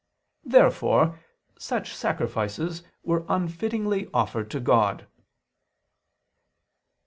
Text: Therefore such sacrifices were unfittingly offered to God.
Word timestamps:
Therefore 0.43 1.19
such 1.59 1.93
sacrifices 1.95 2.81
were 3.03 3.23
unfittingly 3.29 4.09
offered 4.15 4.49
to 4.49 4.59
God. 4.59 5.05